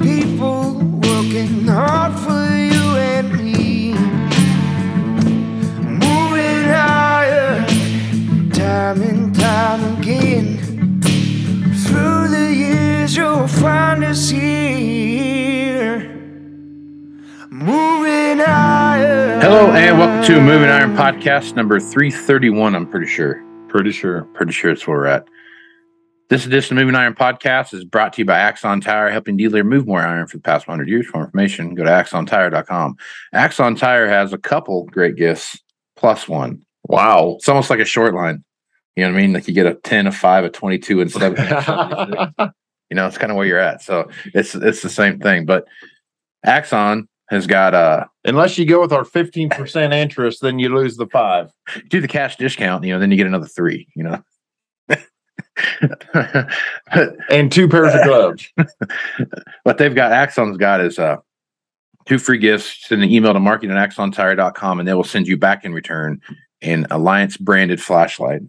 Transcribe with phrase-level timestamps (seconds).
[0.00, 3.94] people working hard for you and me.
[8.54, 10.58] Time time again.
[11.86, 13.86] Through the years, you'll find.
[17.50, 18.38] Moving.
[18.38, 23.42] Hello and welcome to Moving Iron Podcast number 331, I'm pretty sure.
[23.68, 24.22] Pretty sure.
[24.34, 25.28] Pretty sure it's where we're at.
[26.28, 29.62] This edition of Moving Iron Podcast is brought to you by Axon Tire, helping dealer
[29.62, 31.06] move more iron for the past 100 years.
[31.06, 32.96] For information, go to axontire.com.
[33.32, 35.56] Axon Tire has a couple great gifts,
[35.94, 36.64] plus one.
[36.88, 37.36] Wow.
[37.38, 38.42] It's almost like a short line.
[38.96, 39.32] You know what I mean?
[39.34, 41.36] Like you get a 10, a 5, a 22, and 7.
[42.90, 43.82] you know, it's kind of where you're at.
[43.82, 45.46] So it's it's the same thing.
[45.46, 45.66] But
[46.44, 51.06] Axon has got uh Unless you go with our 15% interest, then you lose the
[51.06, 51.52] five.
[51.88, 54.20] do the cash discount, you know, then you get another three, you know.
[57.30, 58.48] And two pairs of gloves.
[59.62, 61.16] what they've got Axon's got is uh
[62.06, 62.86] two free gifts.
[62.86, 66.20] Send an email to marketing at axontire.com and they will send you back in return
[66.62, 68.42] an Alliance branded flashlight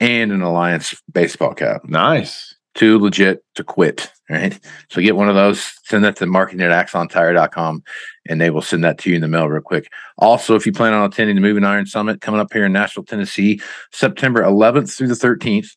[0.00, 1.84] and an Alliance baseball cap.
[1.84, 2.54] nice.
[2.74, 4.10] Too legit to quit.
[4.30, 4.58] Right.
[4.88, 7.82] So get one of those, send that to marketing at axontire.com
[8.26, 9.92] and they will send that to you in the mail real quick.
[10.16, 13.04] Also, if you plan on attending the Moving Iron Summit coming up here in Nashville,
[13.04, 15.76] Tennessee, September 11th through the 13th,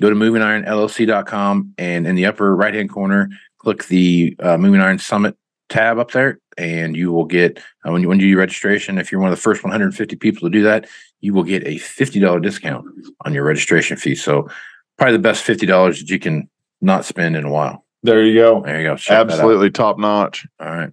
[0.00, 3.28] go to movingironllc.com and in the upper right hand corner,
[3.58, 5.36] click the uh, Moving Iron Summit
[5.68, 8.98] tab up there, and you will get uh, when you when you do your registration.
[8.98, 10.88] If you're one of the first 150 people to do that,
[11.20, 12.86] you will get a $50 discount
[13.24, 14.14] on your registration fee.
[14.14, 14.48] So
[14.96, 16.48] probably the best $50 that you can
[16.80, 17.84] not spend in a while.
[18.02, 18.62] There you go.
[18.62, 18.96] There you go.
[18.96, 19.18] Check.
[19.18, 20.46] Absolutely top notch.
[20.60, 20.90] All right.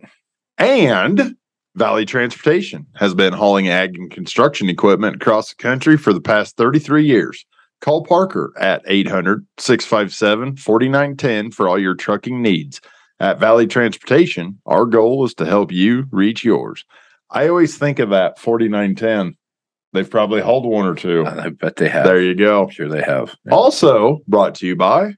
[0.58, 1.36] And
[1.76, 6.58] Valley Transportation has been hauling ag and construction equipment across the country for the past
[6.58, 7.46] 33 years.
[7.82, 12.82] Call Parker at 800 657 4910 for all your trucking needs.
[13.20, 16.84] At Valley Transportation, our goal is to help you reach yours.
[17.32, 19.36] I always think of that 4910.
[19.94, 21.26] They've probably hauled one or two.
[21.26, 22.06] I bet they have.
[22.06, 22.64] There you go.
[22.64, 23.36] I'm sure they have.
[23.50, 25.16] Also brought to you by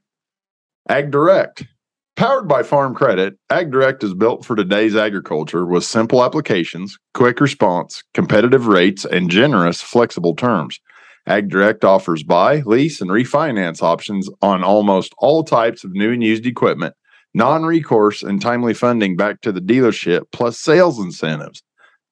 [0.88, 1.66] Ag Direct.
[2.14, 7.40] Powered by Farm Credit, Ag Direct is built for today's agriculture with simple applications, quick
[7.40, 10.80] response, competitive rates, and generous, flexible terms.
[11.28, 16.24] Ag Direct offers buy, lease, and refinance options on almost all types of new and
[16.24, 16.94] used equipment,
[17.34, 21.62] non recourse and timely funding back to the dealership, plus sales incentives.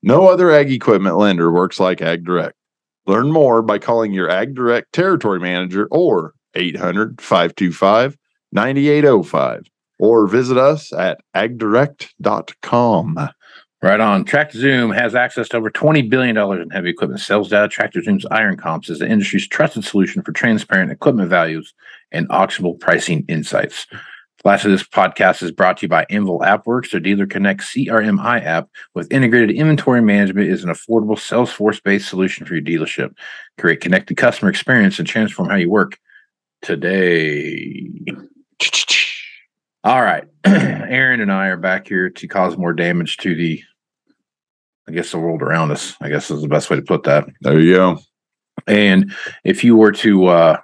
[0.02, 2.54] No other ag equipment lender works like Ag Direct.
[3.06, 8.16] Learn more by calling your Ag Direct territory manager or 800 525
[8.52, 9.62] 9805
[9.98, 13.18] or visit us at agdirect.com.
[13.86, 14.24] Right on.
[14.24, 17.68] Tractor Zoom has access to over $20 billion in heavy equipment sales data.
[17.68, 21.72] Tractor Zoom's Iron Comps is the industry's trusted solution for transparent equipment values
[22.10, 23.86] and auctionable pricing insights.
[24.44, 28.68] Lastly, this podcast is brought to you by Anvil AppWorks, their Dealer Connect CRMI app
[28.94, 33.14] with integrated inventory management is an affordable Salesforce-based solution for your dealership.
[33.56, 35.96] Create connected customer experience and transform how you work
[36.60, 37.88] today.
[39.84, 40.24] All right.
[40.44, 43.62] Aaron and I are back here to cause more damage to the,
[44.88, 45.96] I guess, the world around us.
[46.00, 47.26] I guess is the best way to put that.
[47.40, 47.98] There you go.
[48.66, 49.12] And
[49.44, 50.60] if you were to uh,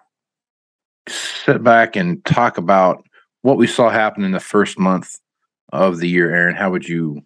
[1.08, 3.04] sit back and talk about
[3.42, 5.18] what we saw happen in the first month
[5.72, 7.22] of the year, Aaron, how would you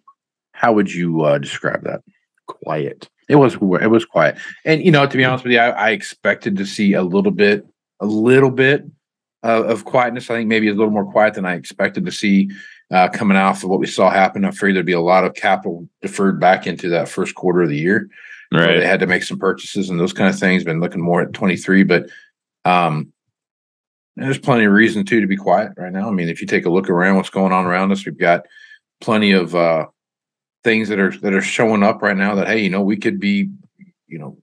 [0.53, 2.01] how would you uh, describe that?
[2.47, 3.09] Quiet.
[3.29, 5.89] It was it was quiet, and you know, to be honest with you, I, I
[5.91, 7.65] expected to see a little bit,
[7.99, 8.85] a little bit
[9.43, 10.29] of, of quietness.
[10.29, 12.49] I think maybe a little more quiet than I expected to see
[12.91, 14.45] uh, coming off of what we saw happen.
[14.45, 17.69] I figured there'd be a lot of capital deferred back into that first quarter of
[17.69, 18.09] the year.
[18.51, 18.79] Right.
[18.79, 20.63] They had to make some purchases and those kind of things.
[20.63, 22.09] Been looking more at 23, but
[22.63, 23.11] um,
[24.15, 26.07] there's plenty of reason too to be quiet right now.
[26.07, 28.45] I mean, if you take a look around what's going on around us, we've got
[29.01, 29.87] plenty of uh,
[30.63, 33.19] things that are that are showing up right now that hey, you know, we could
[33.19, 33.49] be,
[34.07, 34.37] you know,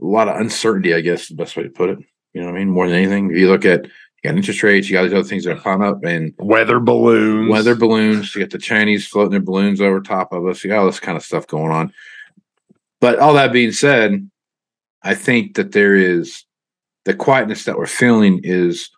[0.00, 0.94] a lot of uncertainty.
[0.94, 1.98] I guess is the best way to put it.
[2.34, 2.70] You know what I mean?
[2.70, 3.86] More than anything, if you look at
[4.22, 7.50] you got interest rates, you got these other things that are up, and Weather balloons.
[7.50, 8.34] weather balloons.
[8.34, 10.62] You got the Chinese floating their balloons over top of us.
[10.62, 11.92] You got all this kind of stuff going on.
[13.00, 14.30] But all that being said,
[15.02, 16.44] I think that there is
[17.04, 18.90] the quietness that we're feeling is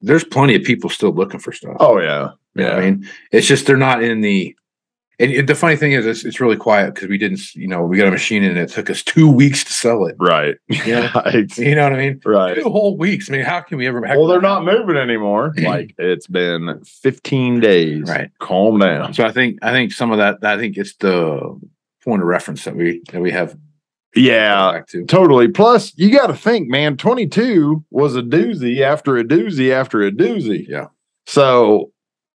[0.00, 1.76] there's plenty of people still looking for stuff.
[1.78, 2.30] Oh yeah.
[2.54, 2.76] You know Yeah.
[2.76, 4.56] I mean, it's just they're not in the.
[5.20, 7.96] And the funny thing is, it's, it's really quiet because we didn't, you know, we
[7.96, 10.16] got a machine and it took us two weeks to sell it.
[10.18, 10.56] Right.
[10.86, 11.10] Yeah.
[11.24, 11.56] Right.
[11.56, 12.20] You know what I mean?
[12.24, 12.54] Right.
[12.56, 13.30] Two whole weeks.
[13.30, 14.00] I mean, how can we ever?
[14.00, 15.52] Well, they're not moving anymore.
[15.58, 18.08] Like it's been 15 days.
[18.08, 18.30] Right.
[18.40, 19.14] Calm down.
[19.14, 21.60] So I think I think some of that I think it's the
[22.04, 23.56] point of reference that we that we have
[24.16, 24.82] Yeah.
[24.88, 25.04] to.
[25.06, 25.48] Totally.
[25.48, 30.10] Plus, you got to think, man, 22 was a doozy after a doozy after a
[30.10, 30.66] doozy.
[30.68, 30.86] Yeah.
[31.26, 31.92] So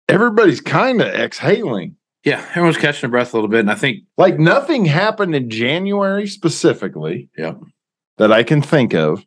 [0.07, 1.95] everybody's kind of exhaling.
[2.23, 5.49] Yeah, everyone's catching their breath a little bit, and I think Like nothing happened in
[5.49, 7.29] January specifically.
[7.37, 7.53] Yeah.
[8.17, 9.23] That I can think of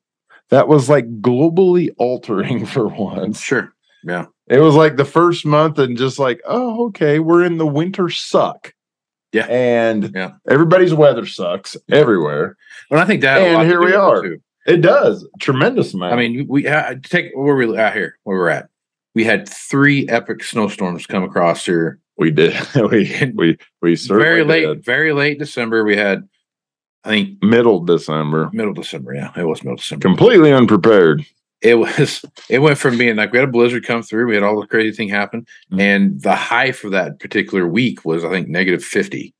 [0.50, 3.40] that was like globally altering for once.
[3.40, 3.72] sure,
[4.04, 4.26] Yeah.
[4.48, 8.08] It was like the first month and just like, oh, okay, we're in the winter
[8.08, 8.74] suck.
[9.32, 9.46] Yeah.
[9.48, 10.32] And Yeah.
[10.48, 12.56] everybody's weather sucks everywhere.
[12.90, 14.22] but I think that And here we are.
[14.22, 14.38] too.
[14.66, 15.26] It does.
[15.38, 16.12] Tremendous amount.
[16.12, 18.68] I mean, we uh, take where we out here, where we're at.
[19.14, 21.98] We had three epic snowstorms come across here.
[22.20, 22.54] We did.
[22.90, 24.84] we we we certainly very late, did.
[24.84, 25.82] very late December.
[25.84, 26.28] We had,
[27.02, 28.48] I think, Middle December.
[28.52, 29.14] middle December.
[29.14, 30.02] Yeah, it was middle December.
[30.06, 31.24] Completely unprepared.
[31.62, 34.44] it was it went from being like we had a blizzard come through, we had
[34.44, 35.80] all the crazy thing happen, Mhm.
[35.80, 39.34] and the high for that particular week was I think negative fifty.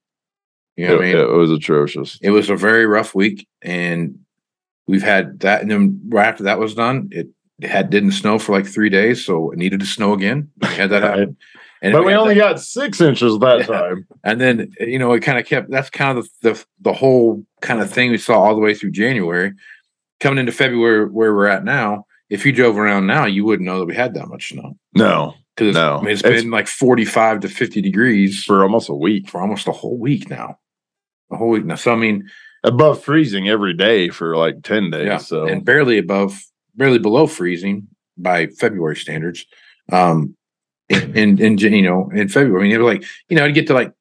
[0.76, 1.16] You know what I mean?
[1.18, 2.18] it was atrocious.
[2.22, 4.18] it was a very rough week and
[4.86, 7.28] we've had that and then right after that was done it
[7.62, 10.88] had didn't snow for like three days so it needed to snow again we had
[10.88, 11.36] that happen
[11.82, 13.66] and but we only that- got six inches that Yeah.
[13.66, 14.06] time.
[14.24, 17.44] and then you know it kind of kept that's kind of the, the the whole
[17.60, 19.52] kind of thing we saw all the way through january
[20.20, 23.78] coming into february where we're at now if you drove around now you wouldn't know
[23.80, 25.96] that we had that much snow No, because No.
[25.99, 29.28] I mean, it's It's- been like 45 to 50 degrees for, almost a week.
[29.28, 30.58] for almost a whole week now
[31.32, 32.28] a whole week now so i mean
[32.62, 35.06] Above freezing every day for like 10 days.
[35.06, 36.38] Yeah, So and barely above,
[36.75, 39.46] barely below freezing by February standards.
[39.90, 40.37] Um,
[40.90, 43.66] in, in, you know, in February, I mean, it was like, you know, I'd get
[43.68, 43.92] to like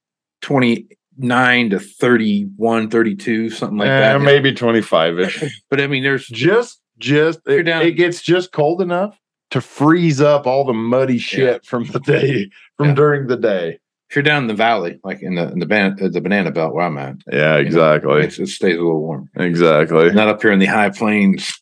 [0.42, 4.22] 29 to 31, 32, something like Eh, that.
[4.22, 5.44] maybe 25 ish.
[5.70, 9.18] But I mean, there's, just, just, You're it, down- it gets just cold enough
[9.52, 12.96] to freeze up all the muddy shit from the day, from Yeah.
[12.96, 13.80] during the day.
[14.10, 16.52] if you're down in the valley, like in the, in the, ban- uh, the banana
[16.52, 18.22] belt where I'm at, Yeah, exactly.
[18.24, 19.30] it's, it stays a little warm.
[19.36, 20.12] Exactly.
[20.12, 21.62] Not up here in the high plains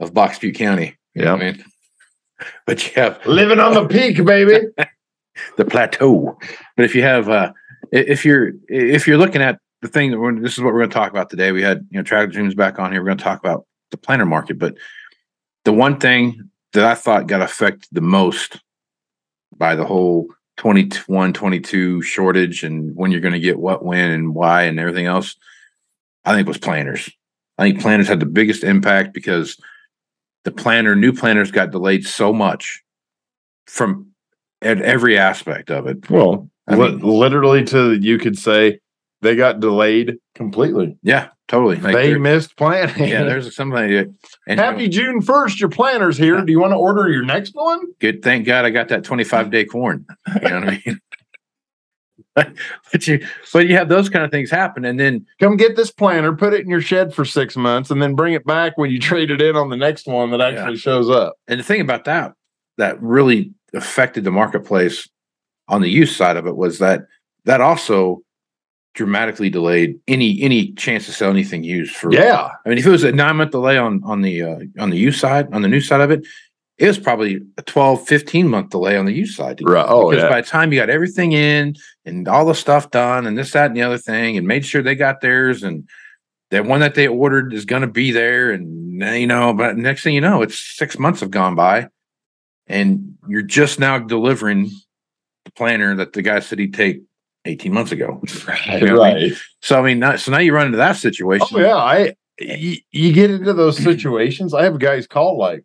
[0.00, 0.96] of Box Butte County.
[1.14, 1.64] yeah I mean?
[2.66, 4.68] But you have Living on the peak, baby.
[5.56, 6.38] the plateau.
[6.76, 7.52] But if you have, uh,
[7.92, 10.90] if you're if you're looking at the thing that we're, this is what we're going
[10.90, 11.52] to talk about today.
[11.52, 13.00] We had you know Tractor Zoom's back on here.
[13.00, 14.76] We're going to talk about the planter market, but
[15.64, 18.60] the one thing that I thought got affected the most
[19.56, 24.34] by the whole 21 22 shortage and when you're going to get what when and
[24.34, 25.36] why and everything else
[26.24, 27.10] i think was planners
[27.58, 29.58] i think planners had the biggest impact because
[30.44, 32.82] the planner new planners got delayed so much
[33.66, 34.08] from
[34.62, 38.80] at every aspect of it Well, I li- mean- literally to you could say
[39.22, 40.98] they got delayed completely.
[41.02, 41.76] Yeah, totally.
[41.76, 43.08] Like they missed planning.
[43.08, 44.14] yeah, there's something.
[44.46, 46.42] and Happy June 1st, your planner's here.
[46.44, 47.80] Do you want to order your next one?
[48.00, 48.22] good.
[48.22, 50.04] Thank God I got that 25 day corn.
[50.42, 51.00] You know what I mean?
[52.92, 55.90] but you, but you have those kind of things happen, and then Come get this
[55.90, 58.90] planner, put it in your shed for six months, and then bring it back when
[58.90, 61.34] you trade it in on the next one that actually shows up.
[61.48, 62.32] and the thing about that
[62.76, 65.08] that really affected the marketplace
[65.68, 67.06] on the use side of it was that
[67.44, 68.20] that also
[68.94, 72.48] dramatically delayed any any chance to sell anything used for Yeah.
[72.64, 74.96] I mean, if it was a nine month delay on on the uh, on the
[74.96, 76.24] use side, on the new side of it,
[76.76, 79.60] it was probably a 12, 15 month delay on the use side.
[79.62, 79.86] Right.
[79.88, 80.28] Oh, because yeah.
[80.28, 83.66] by the time you got everything in and all the stuff done and this, that,
[83.66, 85.88] and the other thing, and made sure they got theirs and
[86.50, 89.76] that one that they ordered is going to be there, and uh, you know, but
[89.76, 91.88] next thing you know, it's six months have gone by,
[92.68, 94.70] and you're just now delivering
[95.44, 97.02] the planner that the guy said he'd take
[97.44, 98.22] eighteen months ago.
[98.46, 98.60] Right.
[98.80, 99.32] You know what I right.
[99.62, 101.48] So I mean, not, so now you run into that situation.
[101.52, 101.74] Oh, yeah.
[101.74, 104.54] I, you, you get into those situations.
[104.54, 105.64] I have guys call like,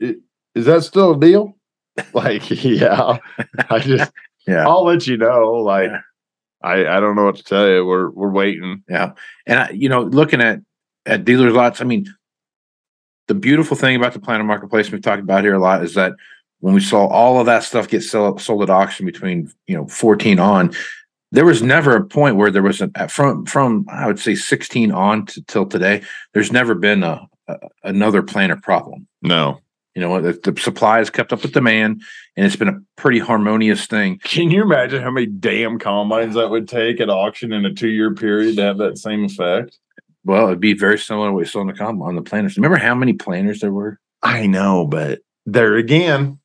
[0.00, 0.16] "I-
[0.54, 1.56] is that still a deal?
[2.14, 3.18] Like, yeah.
[3.68, 4.10] I just,
[4.46, 4.66] Yeah.
[4.66, 5.52] I'll let you know.
[5.54, 6.00] Like, Yeah.
[6.62, 7.84] I, I don't know what to tell you.
[7.84, 8.82] We're, we're waiting.
[8.88, 9.12] Yeah.
[9.46, 10.60] And I, you know, looking at
[11.06, 12.06] at dealers lots, I mean,
[13.28, 16.12] the beautiful thing about the planner marketplace we've talked about here a lot is that
[16.60, 19.86] when we saw all of that stuff get sell, sold at auction between you know
[19.86, 20.72] 14 on,
[21.32, 24.92] there was never a point where there was a from from I would say 16
[24.92, 26.02] on to, till today.
[26.34, 29.06] There's never been a, a another planner problem.
[29.22, 29.60] No.
[29.94, 32.02] You know, the, the supply has kept up with demand,
[32.36, 34.18] and it's been a pretty harmonious thing.
[34.22, 37.88] Can you imagine how many damn combines that would take at auction in a two
[37.88, 39.78] year period to have that same effect?
[40.24, 42.56] Well, it'd be very similar to what we saw on the com on the planners.
[42.56, 43.98] Remember how many planners there were?
[44.22, 46.38] I know, but there again,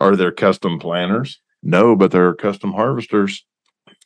[0.00, 1.40] are there custom planners?
[1.62, 3.44] No, but there are custom harvesters.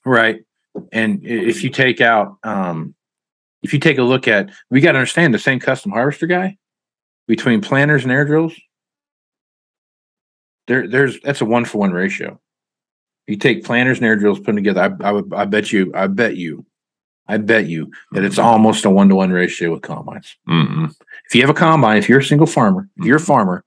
[0.05, 0.45] Right.
[0.93, 2.95] And if you take out, um,
[3.63, 6.59] if you take a look at, we got to understand the same custom harvester guy
[7.27, 8.55] between planters and air drills.
[10.67, 12.41] There, there's that's a one for one ratio.
[13.27, 14.97] You take planters and air drills put 'em together.
[15.01, 16.65] I, I would, I bet you, I bet you,
[17.27, 18.47] I bet you that it's mm-hmm.
[18.47, 20.37] almost a one to one ratio with combines.
[20.49, 20.95] Mm-mm.
[21.27, 23.27] If you have a combine, if you're a single farmer, if you're a mm-hmm.
[23.27, 23.65] farmer,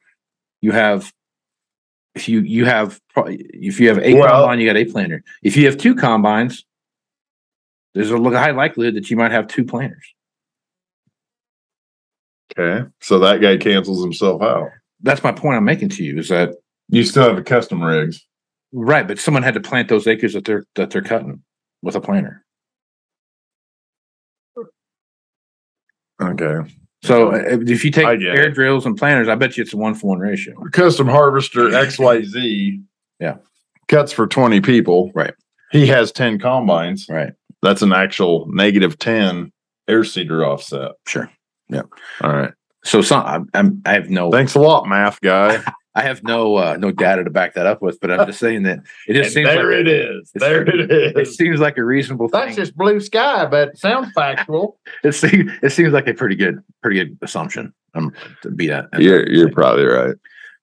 [0.61, 1.11] you have.
[2.15, 5.23] If you you have if you have a Well- combine, you got a planter.
[5.43, 6.65] If you have two combines,
[7.93, 10.13] there's a high likelihood that you might have two planters.
[12.57, 12.87] Okay.
[13.01, 14.69] So that guy cancels himself out.
[15.01, 16.55] That's my point I'm making to you is that
[16.89, 18.25] You still have a custom rigs.
[18.71, 21.41] right, but someone had to plant those acres that they're that they're cutting
[21.81, 22.43] with a planter.
[26.21, 26.69] Okay.
[27.03, 28.53] So uh, if you take air it.
[28.55, 30.55] drills and planters, I bet you it's a one for one ratio.
[30.71, 32.81] Custom harvester XYZ.
[33.19, 33.37] Yeah.
[33.87, 35.11] Cuts for 20 people.
[35.13, 35.33] Right.
[35.71, 37.05] He has 10 combines.
[37.07, 37.33] Right.
[37.61, 39.51] That's an actual negative 10
[39.87, 40.91] air seeder offset.
[41.05, 41.29] Sure.
[41.73, 42.53] All right.
[42.83, 45.61] So some I'm, I'm I have no Thanks a lot, math guy.
[45.95, 48.63] I have no uh, no data to back that up with, but I'm just saying
[48.63, 50.31] that it just And seems there like it is.
[50.35, 51.35] There it's- it it is.
[51.35, 52.39] seems like a reasonable thing.
[52.39, 54.79] That's just blue sky, but it sounds factual.
[55.03, 57.73] it seems it seems like a pretty good pretty good assumption.
[57.95, 58.85] Um, to be that.
[58.99, 60.15] You're you're probably right.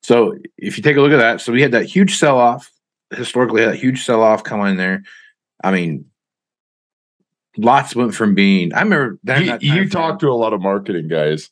[0.04, 2.70] So if you take a look at that, so we had that huge sell off.
[3.12, 5.02] Historically, had that huge sell off come in there.
[5.64, 6.04] I mean,
[7.56, 8.72] lots went from being.
[8.74, 11.50] I remember during You, that you time talk to a lot of marketing guys.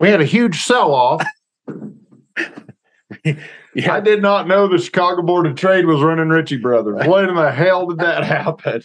[0.00, 1.24] We had a huge sell off.
[3.24, 7.06] yeah, I did not know the Chicago Board of Trade was running Ritchie Brothers.
[7.06, 8.82] When in the hell did that happen?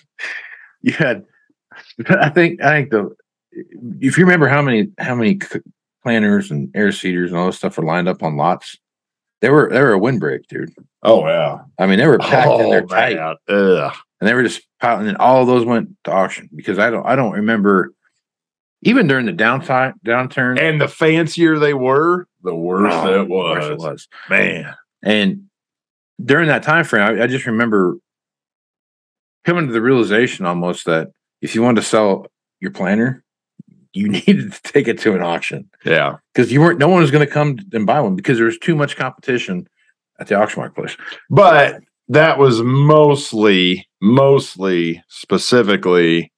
[0.82, 1.26] you had.
[2.08, 3.16] I think I think the
[4.00, 5.60] if you remember how many how many c-
[6.04, 8.78] planners and air seeders and all this stuff were lined up on lots,
[9.42, 10.74] they were they were a windbreak, dude.
[11.04, 11.60] Oh yeah.
[11.78, 13.36] I mean, they were packed in Oh there tight, man.
[13.48, 13.96] Ugh.
[14.20, 15.08] And they were just piling.
[15.08, 17.94] And all of those went to auction because I don't I don't remember
[18.84, 20.60] even during the downside downturn.
[20.60, 23.58] And the fancier they were, the worse oh, it was.
[23.58, 24.08] worse it was.
[24.30, 24.74] Man.
[25.04, 25.44] And
[26.24, 27.98] during that time frame, I, I just remember
[29.46, 31.10] coming to the realization almost that
[31.42, 32.28] if you wanted to sell
[32.60, 33.24] your planner,
[33.94, 36.18] you needed to take it to an auction Yeah.
[36.34, 36.80] because you weren't.
[36.80, 39.68] No one was going to come and buy one because there was too much competition
[40.20, 40.96] at the auction marketplace.
[41.30, 46.32] But that was mostly, mostly specifically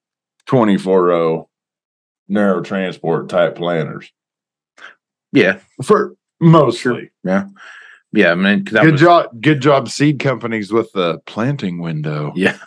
[0.47, 1.49] 24 row
[2.27, 4.11] narrow transport type planners.
[5.33, 7.11] Yeah, For mostly.
[7.23, 7.45] yeah,
[8.11, 8.31] yeah.
[8.31, 9.41] I mean, Good was- job.
[9.41, 12.33] Good job, seed companies with the planting window.
[12.35, 12.57] Yeah,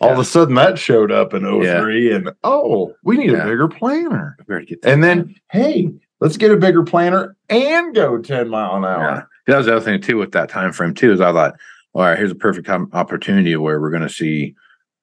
[0.00, 3.42] All of a sudden that showed up in 03 and oh, we need Yeah.
[3.42, 4.36] a bigger planner.
[4.84, 8.88] And then, hey, let's get a bigger planner and go 10 mile an Yeah.
[8.88, 9.28] hour.
[9.46, 11.12] That was the other thing too with that time frame too.
[11.12, 11.54] Is I thought,
[11.92, 14.54] all right, here's a perfect opportunity where we're going to see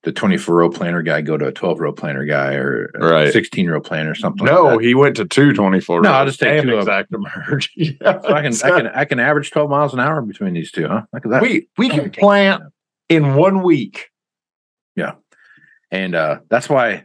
[0.03, 3.33] the 24 row planter guy go to a 12 row planter guy or a Right.
[3.33, 4.45] 16 row planter or something.
[4.45, 4.85] No, like that.
[4.85, 6.01] he went to two 24.
[6.01, 7.69] No, I'll just take two ExactEmerge.
[7.75, 10.71] yeah, So I can I can I can average 12 miles an hour between these
[10.71, 11.01] two, huh?
[11.11, 11.41] Look at that.
[11.41, 12.63] we we can plant
[13.09, 14.09] in one week.
[14.95, 15.13] Yeah,
[15.91, 17.03] and uh, that's why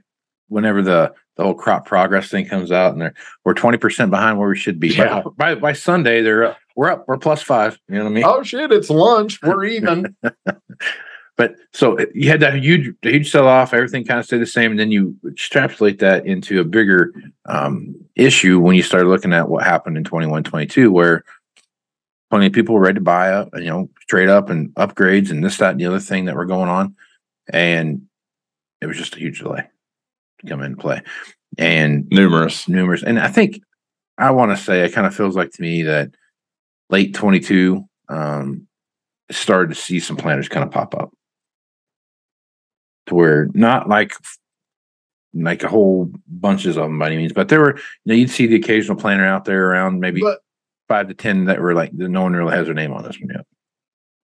[0.48, 4.48] whenever the the whole crop progress thing comes out and they're we're 20% behind where
[4.50, 5.22] we should be By- Yeah.
[5.36, 7.04] by, by sunday they're we're up.
[7.06, 7.78] We're plus five.
[7.88, 8.24] You know what i mean?
[8.24, 9.40] Oh shit, it's lunch.
[9.42, 10.16] We're even.
[11.36, 14.46] but so uh, you had that huge huge sell off everything kind of stayed the
[14.46, 14.70] same.
[14.72, 17.12] And then you extrapolate that into a bigger
[17.46, 21.24] um, issue when you start looking at what happened in 21 22 where
[22.30, 25.44] plenty of people were ready to buy up you know straight up and upgrades and
[25.44, 26.94] this that and the other thing that were going on.
[27.52, 28.02] And
[28.80, 29.64] it was just a huge delay
[30.40, 31.02] to come into play.
[31.58, 32.68] And Numerous.
[32.68, 33.02] numerous.
[33.02, 33.60] And i think
[34.18, 36.10] i want to say it kind of feels like to me that
[36.92, 38.66] late 22 um
[39.30, 41.10] started to see some planners kind of pop up
[43.06, 44.12] to where not like
[45.34, 48.30] like a whole bunches of them by any means but there were you know you'd
[48.30, 50.40] see the occasional planner out there around maybe But
[50.86, 53.30] five to ten that were like no one really has their name on this one
[53.34, 53.46] yet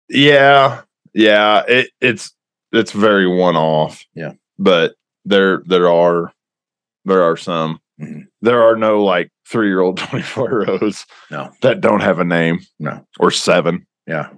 [0.08, 2.32] yeah, yeah, it, it's
[2.72, 4.04] it's very one off.
[4.14, 4.32] Yeah.
[4.58, 4.94] But
[5.24, 6.32] there there are
[7.04, 7.80] there are some.
[8.00, 8.24] Mhm.
[8.42, 12.58] There are no like three year old 24 rows no that don't have a name
[12.80, 13.86] no or seven.
[14.06, 14.30] yeah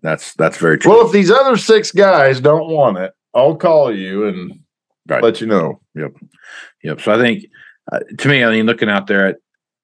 [0.00, 3.94] that's that's very true Well, if these other six guys don't want it, I'll call
[3.94, 4.58] you and
[5.08, 5.22] Right.
[5.22, 5.80] let you know.
[5.96, 6.12] Yep.
[6.84, 7.00] Yep.
[7.00, 7.44] So I think,
[7.90, 9.36] uh, to me, I mean, looking out there, at,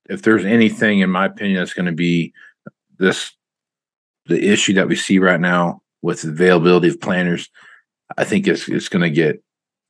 [0.08, 2.32] if there's anything, in my opinion, that's going to be
[3.00, 3.32] this,
[4.26, 7.50] the issue that we see right now with availability of planners,
[8.16, 9.42] I think it's it's going to get,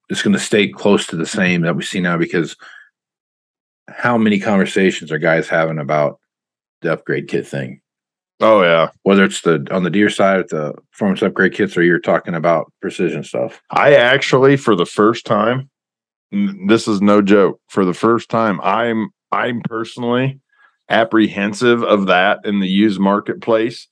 [0.09, 2.57] it's going to stay close to the same that we see now because
[3.89, 6.21] how many conversations are guys having about
[6.83, 7.81] the upgrade kit thing?
[8.41, 8.91] Oh yeah.
[9.03, 12.35] Whether it's the on the Deere side with the performance upgrade kits, or you're talking
[12.35, 13.61] about precision stuff.
[13.71, 15.69] I actually, for the first time,
[16.67, 17.61] this is no joke.
[17.69, 20.41] For the first time, I'm I'm personally
[20.89, 23.89] apprehensive of that in the used marketplace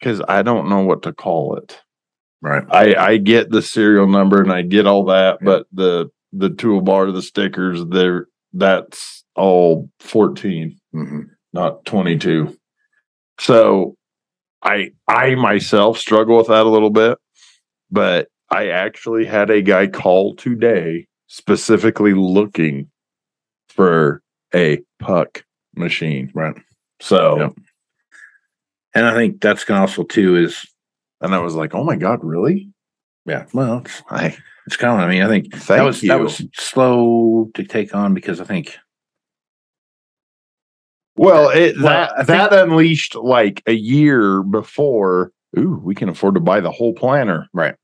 [0.00, 1.78] because I don't know what to call it.
[2.40, 2.64] Right.
[2.70, 7.12] I I get the serial number and I get all that, but the the toolbar,
[7.12, 11.20] the stickers, there that's all 14, hmm
[11.52, 12.54] not 22.
[13.40, 13.96] So
[14.62, 17.18] I I myself struggle with that a little bit,
[17.90, 22.90] but I actually had a guy call today specifically looking
[23.68, 24.22] for
[24.54, 26.30] a puck machine.
[26.34, 26.56] Right.
[27.00, 27.52] So Yep.
[28.94, 30.66] And I think that's also too is
[31.20, 32.70] and I was like, "Oh my god, really?"
[33.26, 33.46] yeah.
[33.52, 35.06] Well, it's, I it's kind of.
[35.06, 36.08] I mean, I think thank that was you.
[36.08, 38.76] that was slow to take on because I think
[41.16, 45.32] Well, it Well, that think- that unleashed like a year before.
[45.58, 47.48] Ooh, we can afford to buy the whole planner.
[47.54, 47.74] Right.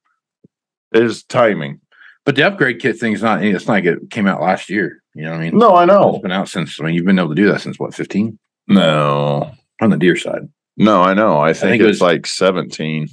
[0.93, 1.81] Is timing.
[2.27, 3.43] but the upgrade kit thing's not.
[3.43, 5.03] It's not like it came out last year.
[5.15, 5.59] You know what I mean?
[5.59, 6.11] No, I know.
[6.15, 6.79] It's been out since.
[6.81, 7.95] I mean, you've been able to do that since what?
[7.95, 10.43] Fifteen No, on the Deere side.
[10.77, 11.39] no, I know.
[11.39, 13.09] I think, think it it's was- like seventeen.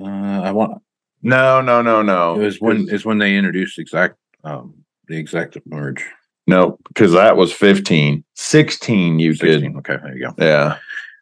[0.00, 0.82] Uh, I want.
[1.22, 2.34] No, no, no, no.
[2.40, 4.74] It was when is when they introduced exact um
[5.08, 6.04] the exact merge.
[6.46, 8.24] no, because that was fifteen.
[8.34, 9.76] Sixteen, you 16.
[9.78, 10.34] Okay, there you go.
[10.38, 10.78] Yeah,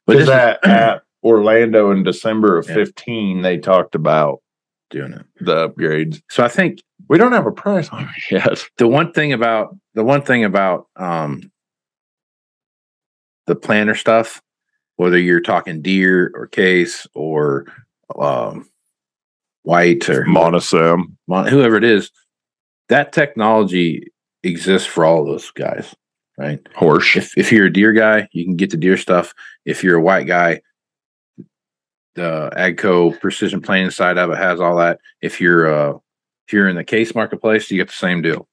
[0.07, 2.75] But is at, at Orlando in December of Yeah.
[2.75, 4.41] fifteen, they talked about
[4.91, 5.27] doing it.
[5.41, 6.21] the upgrades.
[6.31, 8.65] So I think We don't have a price on it yet.
[8.79, 11.51] the one thing about the one thing about um
[13.47, 14.41] the planner stuff,
[14.97, 17.67] whether you're talking Deere or case or
[18.19, 18.69] um
[19.63, 21.17] white or Monosem.
[21.29, 22.11] mon- whoever it is,
[22.89, 25.95] that technology exists for all those guys,
[26.39, 26.61] right?
[26.75, 27.17] Horse.
[27.17, 29.35] If if you're a Deere guy, you can get the Deere stuff.
[29.65, 30.63] If you're a white guy,
[32.15, 34.99] the Agco precision planning side of it has all that.
[35.21, 35.99] If you're uh
[36.47, 38.49] if you're in the case marketplace, you get the same deal.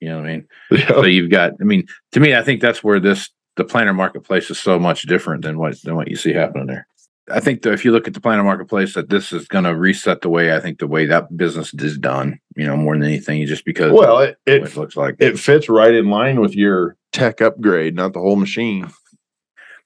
[0.00, 0.48] You know what I mean?
[0.88, 4.50] So you've got, I mean, to me, I think that's where this the planner marketplace
[4.50, 6.86] is so much different than what than what you see happening there.
[7.30, 9.74] I think that if you look at the planner marketplace, that this is going to
[9.74, 12.38] reset the way I think the way that business is done.
[12.54, 15.16] You know, more than anything, just because Well, it, it, it looks like.
[15.18, 18.90] it fits right in line with your tech upgrade, not the whole machine.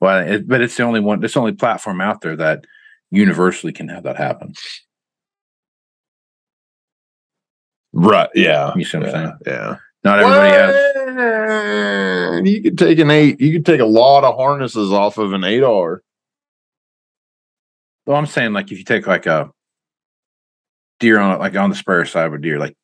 [0.01, 1.25] well, it, but it's the only one.
[1.25, 2.67] It's the only platform out there that
[3.11, 4.53] universally can have that happen.
[7.93, 8.29] Right.
[8.35, 8.73] Yeah.
[8.77, 9.33] You see what I'm saying?
[9.47, 9.77] Yeah.
[10.05, 12.47] Not everybody has.
[12.49, 13.41] You could take an eight.
[13.41, 16.03] You could take a lot of harnesses off of an eight R.
[18.07, 19.51] Well, I'm saying like if you take like a
[20.99, 22.77] Deere on like on the spur side of a Deere, like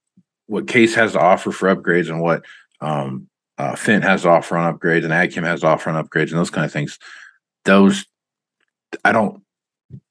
[0.46, 2.44] what Case has to offer for upgrades and what
[2.81, 6.31] um uh Finn has to offer on upgrades and Agchem has to offer on upgrades
[6.31, 6.98] and those kind of things.
[7.64, 8.07] Those
[9.05, 9.42] I don't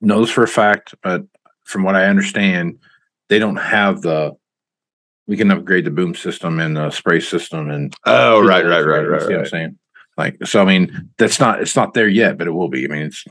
[0.01, 1.23] know this for a fact, but
[1.63, 2.79] from what I understand,
[3.29, 4.35] they don't have the.
[5.27, 7.95] We can upgrade the boom system and the spray system and.
[8.05, 9.79] Oh, right, right, right, right, See what I'm saying?
[10.17, 12.85] Like, so I mean, that's not, it's not there yet, but it will be.
[12.85, 13.25] I mean, it's,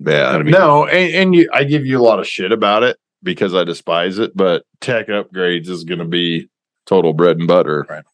[0.00, 0.32] Yeah.
[0.32, 2.98] Gotta be- No, and, and you I give you a lot of shit about it
[3.22, 6.48] because I despise it, but tech upgrades is gonna be
[6.86, 7.86] total bread and butter.
[7.88, 8.04] Right.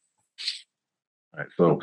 [1.37, 1.47] Right.
[1.57, 1.81] So,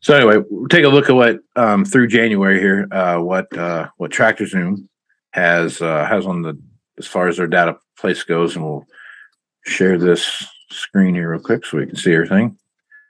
[0.00, 3.88] so anyway, we'll take a look at what um, through January here, uh, what uh,
[3.98, 4.88] what Tractor Zoom
[5.32, 6.58] has uh, has on the
[6.98, 8.84] as far as their data place goes, and we'll
[9.64, 12.56] share this screen here real quick so we can see everything.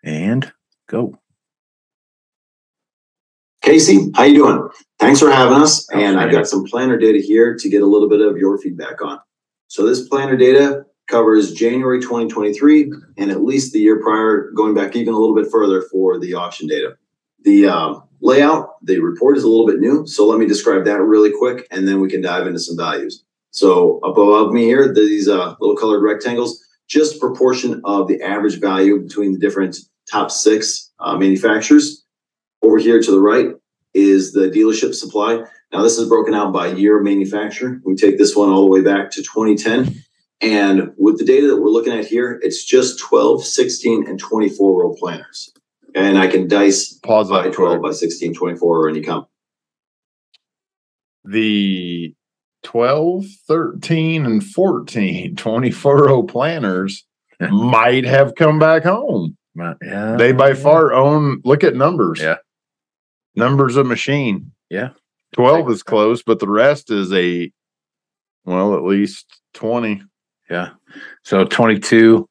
[0.04, 0.50] And
[0.88, 1.18] go.
[3.62, 4.68] Casey, how you doing?
[4.99, 5.88] Thanks for having us.
[5.90, 9.03] And I've got some planner data here to get a little bit of your feedback
[9.03, 9.20] on.
[9.68, 14.96] So this planner data covers January 2023 and at least the year prior, going back
[14.96, 16.96] even a little bit further for the auction data.
[17.44, 20.07] The um, layout, the report is a little bit new.
[20.07, 23.25] So let me describe that really quick and then we can dive into some values.
[23.51, 28.59] So up above me here, these uh, little colored rectangles, just proportion of the average
[28.59, 29.77] value between the different
[30.11, 31.99] top six uh, manufacturers.
[32.80, 33.48] Over here to the right
[33.92, 35.44] is the dealership supply.
[35.70, 37.78] Now, this is broken out by year of manufacturer.
[37.84, 40.02] We take this one all the way back to 2010.
[40.40, 44.80] And with the data that we're looking at here, it's just 12, 16, and 24
[44.80, 45.52] row planners.
[45.94, 47.82] And I can dice Pause by 12, quick.
[47.82, 49.28] by 16, 24, or any count.
[51.22, 52.14] The
[52.62, 57.04] 12, 13, and 14 24 row planners
[57.50, 59.36] might have come back home.
[59.82, 60.16] Yeah.
[60.16, 62.22] They by far own look at numbers.
[62.22, 62.36] Yeah.
[63.40, 64.53] Numbers of machine.
[64.68, 64.90] Yeah.
[65.33, 67.50] 12 is close, but the rest is a
[68.44, 70.03] well, at least 20.
[70.48, 70.70] Yeah.
[71.22, 72.26] So 22.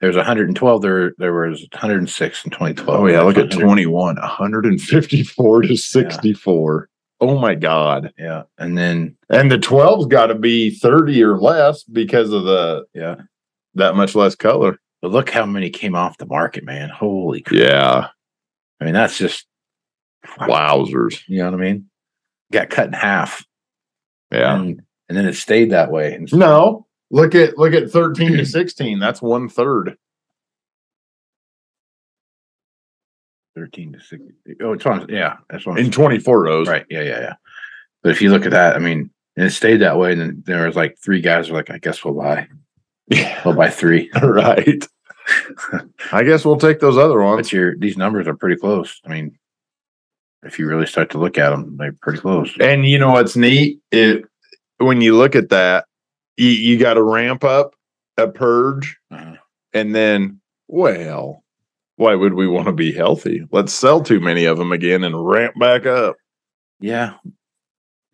[0.00, 0.82] There's 112.
[0.82, 3.00] There there was 106 in 2012.
[3.00, 6.88] Oh yeah, look at 100 21, 154 to 64.
[7.20, 8.12] Oh my god.
[8.18, 12.84] Yeah, and then And the 12's got to be 30 or less because of the
[12.94, 13.16] yeah,
[13.74, 14.78] that much less color.
[15.02, 16.88] but look how many came off the market, man.
[16.88, 17.60] Holy crap.
[17.60, 18.08] Yeah.
[18.80, 19.46] I mean, that's just
[20.40, 21.22] Wowzers.
[21.26, 21.86] you know what I mean.
[22.52, 23.44] Got cut in half.
[24.32, 24.54] Yeah.
[24.56, 26.14] and, and then it stayed that way.
[26.14, 26.86] And No.
[27.12, 29.00] Look at look at 13 to 16.
[29.00, 29.96] That's one third.
[33.56, 34.32] 13 to 16.
[34.62, 35.06] Oh, it's on.
[35.08, 35.78] Yeah, that's one.
[35.78, 36.68] In 24 rows.
[36.68, 36.86] Right.
[36.88, 37.34] Yeah, yeah, yeah.
[38.02, 40.12] But if you look at that, I mean, and it stayed that way.
[40.12, 42.48] And then there was like three guys were like, I guess we'll buy.
[43.08, 43.40] Yeah.
[43.44, 44.10] We'll buy three.
[44.22, 44.86] Right.
[46.12, 47.48] I guess we'll take those other ones.
[47.48, 49.00] But your these numbers are pretty close.
[49.04, 49.38] I mean,
[50.42, 52.54] if you really start to look at them, they're pretty close.
[52.60, 53.80] And you know what's neat?
[53.90, 54.24] It
[54.78, 55.84] when you look at that,
[56.36, 57.74] you, you got to ramp up
[58.16, 59.34] a purge, Uh,
[59.74, 61.44] and then, well,
[61.96, 63.46] why would we want to be healthy?
[63.52, 66.16] Let's sell too many of them again and ramp back up.
[66.80, 67.14] yeah,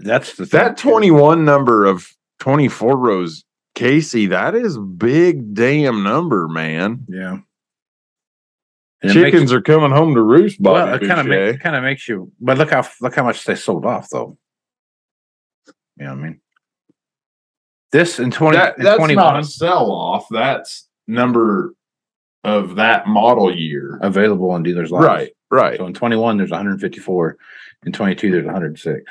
[0.00, 2.08] that's the That 21 number of
[2.40, 3.44] 24 rows,
[3.76, 7.04] Casey, that is big damn number, man.
[7.08, 7.38] Yeah.
[9.02, 11.82] And Chickens are coming home to roost, Bobby well, it kind of makes kind of
[11.82, 12.32] makes you.
[12.40, 14.38] But look how look how much they sold off though.
[15.98, 16.40] You know what I mean?
[17.92, 20.26] This in twenty That- in that's twenty not a sell off.
[20.30, 21.74] That's number
[22.42, 23.98] of that model year.
[24.02, 25.04] available on dealers lots.
[25.04, 25.78] Right, right.
[25.78, 27.36] So in twenty one there's one hundred fifty four.
[27.84, 29.10] In twenty two there's one hundred six.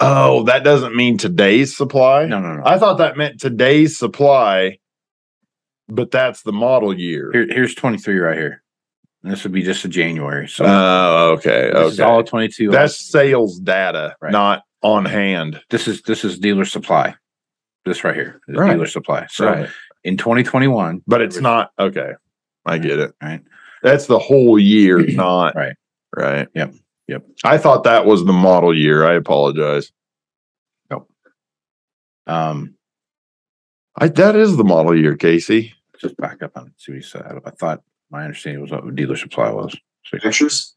[0.00, 2.26] Oh, that doesn't mean today's supply.
[2.26, 2.62] No, no, no.
[2.64, 4.78] I thought that meant today's supply,
[5.94, 7.30] but that's the model year.
[7.32, 8.62] Here, here's twenty three right here.
[9.22, 10.48] And this would be just a January.
[10.48, 12.10] So Oh, okay, this is okay.
[12.10, 12.70] all twenty two.
[12.70, 14.32] That's sales data, Right.
[14.32, 15.60] not on hand.
[15.70, 17.14] this is this is dealer supply.
[17.84, 18.72] This right here is Right.
[18.72, 19.26] dealer supply.
[19.30, 19.66] So
[20.04, 22.12] in 2021, but it's not okay.
[22.66, 23.12] I get it.
[23.22, 23.40] right.
[23.82, 25.74] That's the whole year, not Right.
[26.16, 26.48] Right.
[26.54, 26.74] Yep.
[27.08, 27.26] Yep.
[27.44, 29.04] I thought that was the model year.
[29.04, 29.92] I apologize.
[32.26, 32.74] Um,
[33.96, 35.74] I that is the model year, Casey.
[36.02, 37.24] Just back up on see what he said.
[37.44, 39.72] I thought my understanding was what dealer supply was.
[40.04, 40.74] So, manufacturers.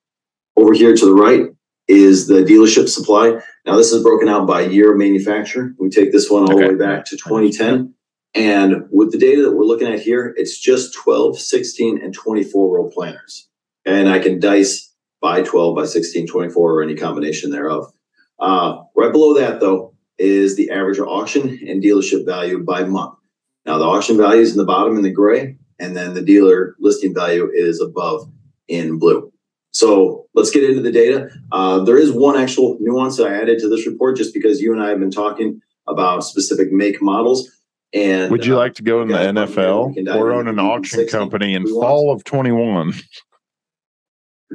[0.55, 1.47] Over here to the right
[1.87, 3.41] is the dealership supply.
[3.65, 5.73] Now, this is broken out by year of manufacturer.
[5.77, 7.93] We take this one all the way back to 2010.
[8.33, 12.75] And with the data that we're looking at here, it's just 12, 16, and 24
[12.75, 13.47] row planners.
[13.85, 17.91] And I can dice by 12, by 16, 24, or any combination thereof.
[18.39, 23.15] Uh, right below that, though, is the average auction and dealership value by month.
[23.65, 26.75] Now, the auction value is in the bottom in the gray, and then the dealer
[26.79, 28.29] listing value is above
[28.67, 29.31] in blue.
[29.71, 31.29] So let's get into the data.
[31.51, 34.71] Uh, there is one actual nuance that I added to this report just because you
[34.71, 37.51] and I have been talking about specific make models.
[37.93, 40.15] And Would you uh, like to go in the guys want me to- we NFL
[40.15, 42.93] or own an auction company in fall of 21?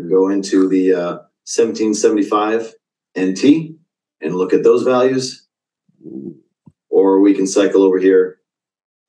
[0.09, 1.13] go into the uh,
[1.45, 2.75] 1775
[3.19, 3.75] NT
[4.23, 5.47] and look at those values?
[6.89, 8.40] or we can cycle over here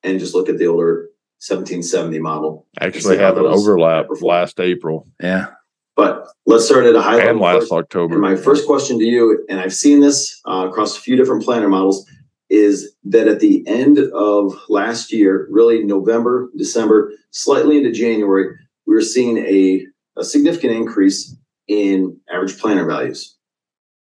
[0.03, 1.09] and just look at the older
[1.47, 2.67] 1770 model.
[2.79, 4.29] Actually, See how have an overlap perform.
[4.29, 5.47] last April Yeah.
[5.95, 7.41] But let's start at a high and level.
[7.41, 7.71] last first.
[7.73, 8.13] October.
[8.13, 11.43] And my first question to you, and I've seen this uh, across a few different
[11.43, 12.09] planner models,
[12.49, 18.55] is that at the end of last year, really November, December, slightly into January,
[18.87, 19.85] we were seeing a,
[20.17, 21.35] a significant increase
[21.67, 23.35] in average planner values.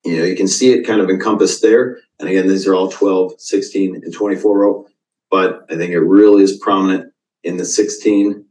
[0.05, 1.99] You know, you can see it kind of encompassed there.
[2.21, 4.87] And again, these are all 12, 16, and 24 row.
[5.35, 8.45] But I think it really is prominent in the 16 and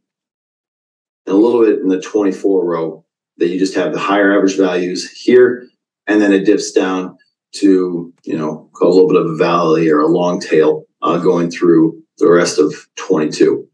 [1.25, 3.05] a little bit in the 24 row
[3.37, 5.65] that you just have the higher average values here,
[6.07, 7.17] and then it dips down
[7.53, 11.49] to you know a little bit of a valley or a long tail uh, going
[11.49, 13.65] through the rest of 22.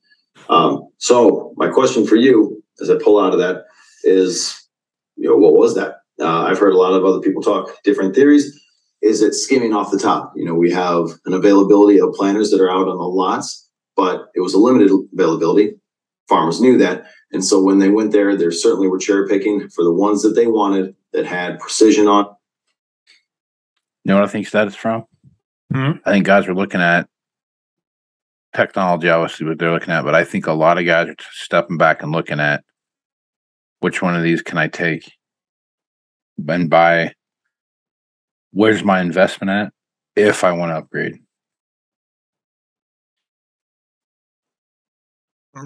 [0.48, 3.64] Um, so my question for you, as I pull out of that,
[4.04, 4.68] is
[5.16, 6.02] you know what was that?
[6.22, 8.56] Uh, I've heard a lot of other people talk different theories.
[9.02, 10.34] Is it skimming off the top?
[10.36, 14.30] You know, we have an availability of planters that are out on the lots, but
[14.36, 15.80] it was a limited availability.
[16.28, 17.06] Farmers knew that.
[17.32, 20.32] And so when they went there, there certainly were cherry picking for the ones that
[20.32, 22.26] they wanted that had precision on.
[24.04, 25.06] You know what I think that is from?
[25.72, 25.92] Hmm?
[26.06, 27.08] I think guys are looking at
[28.56, 31.38] technology, obviously, what they're looking at, but I think a lot of guys are just
[31.38, 32.64] stepping back and looking at
[33.80, 35.12] which one of these can I take
[36.48, 37.14] and buy.
[38.52, 39.74] Where's my investment at
[40.16, 41.20] if I want to upgrade?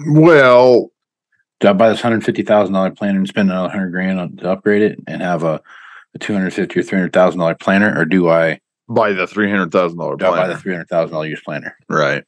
[0.06, 0.90] well,
[1.60, 4.36] Do I buy this hundred fifty thousand dollar planner and spend another hundred grand on,
[4.38, 5.60] to upgrade it and have a,
[6.14, 9.26] a two hundred fifty or three hundred thousand dollar planner, or do I buy the
[9.26, 11.76] three hundred thousand dollar do I buy the three hundred thousand dollar used planner?
[11.88, 12.24] right?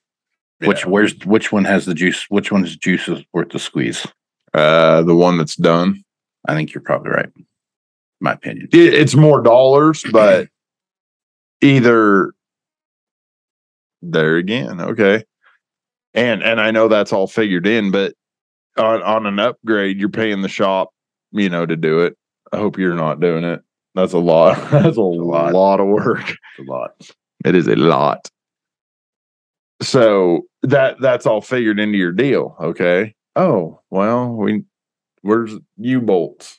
[0.60, 2.24] Which where's which one has the juice?
[2.28, 4.06] Which one's juice is worth the squeeze?
[4.54, 6.02] uh, the one that's done.
[6.48, 7.28] I think you're probably right.
[8.20, 8.68] My opinion.
[8.72, 10.48] It, it's more dollars, but
[11.60, 12.32] either
[14.02, 15.24] there again, okay.
[16.14, 18.14] And and I know that's all figured in, but
[18.78, 20.90] on on an upgrade, you're paying the shop,
[21.32, 22.16] you know, to do it.
[22.52, 23.60] I hope you're not doing it.
[23.94, 24.56] That's a lot.
[24.70, 25.52] That's a, lot.
[25.54, 26.30] lot of work.
[26.30, 27.10] It's a lot.
[27.44, 28.28] It is a lot.
[29.82, 33.14] So that that's all figured into your deal, okay?
[33.36, 34.64] Oh, well, we
[35.22, 36.56] where's U bolts?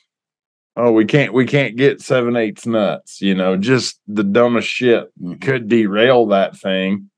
[0.80, 5.10] Oh, we can't we can't get seven eighths nuts, you know, just the dumbest shit
[5.20, 5.40] Mhm.
[5.40, 7.10] could derail that thing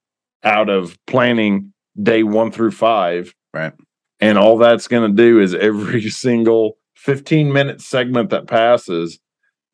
[0.43, 3.35] out of planning day one through five.
[3.53, 3.75] Right.
[4.19, 9.19] And all that's gonna do is every single 15 minute segment that passes,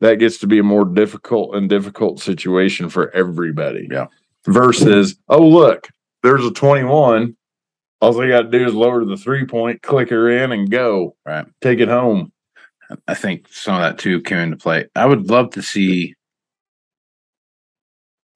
[0.01, 3.87] that gets to be a more difficult and difficult situation for everybody.
[3.89, 4.07] Yeah.
[4.45, 5.87] Versus, oh look,
[6.23, 7.37] there's a 21.
[8.01, 11.15] All I got to do is lower the three point, click her in, and go.
[11.25, 11.45] Right.
[11.61, 12.33] Take it home.
[13.07, 14.85] I think some of that too came into play.
[14.95, 16.15] I would love to see.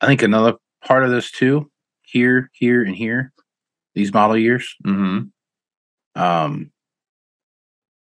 [0.01, 1.69] I think another part of this too,
[2.01, 3.31] here, here, and here,
[3.93, 4.75] these model years.
[4.85, 6.21] Mm-hmm.
[6.21, 6.71] Um,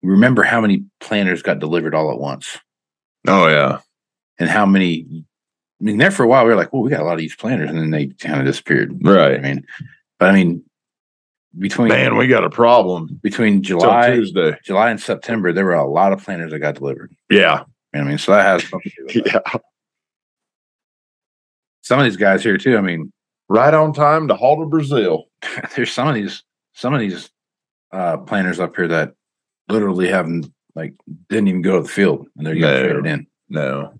[0.01, 2.57] remember how many planners got delivered all at once,
[3.27, 3.79] Oh yeah.
[4.39, 5.25] and how many.
[5.81, 7.19] I mean, there for a while we were like, "Well, we got a lot of
[7.19, 8.97] these planners," and then they kind of disappeared.
[9.03, 9.35] Right.
[9.35, 9.65] I mean,
[10.19, 10.63] but I mean,
[11.59, 13.19] between Man, we got a problem.
[13.21, 14.57] between July, Tuesday.
[14.63, 17.13] July and September, there were a lot of planners that got delivered.
[17.29, 17.63] Yeah.
[17.93, 19.61] You know I mean, so that has something to do with that.
[21.81, 22.77] Some of these guys here too.
[22.77, 23.11] I mean,
[23.49, 25.25] Right on time to haul to Brazil.
[25.75, 26.41] there's some of these
[26.73, 27.29] some of these
[27.91, 29.13] uh planners up here that
[29.67, 30.93] literally haven't like
[31.27, 32.93] didn't even go to the field and they're getting No.
[32.93, 33.27] traded in.
[33.49, 33.93] No.